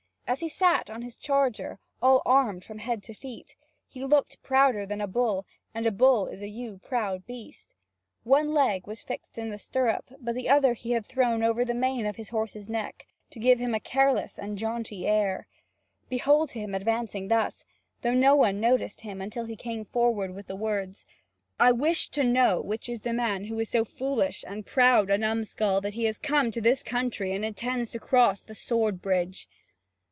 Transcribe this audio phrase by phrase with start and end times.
[0.27, 4.85] As he sat on his charger, all armed from head to feet, he looked prouder
[4.85, 7.73] than a bull, and a bull is a yew proud beast.
[8.23, 11.73] One leg was fixed in the stirrup, but the other he had thrown over the
[11.73, 15.47] mane of his horse's neck, to give himself a careless and jaunty air.
[16.07, 17.65] Behold him advancing thus,
[18.01, 21.05] though no one noticed him until he came forward with the words:
[21.59, 25.17] "I wish to know which is the man who is so foolish and proud a
[25.17, 29.49] numskull that he has come to this country and intends to cross the sword bridge.